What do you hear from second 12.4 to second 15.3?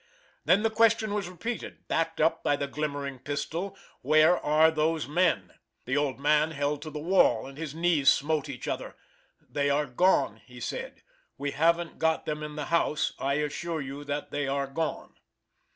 in the house, I assure you that they are gone."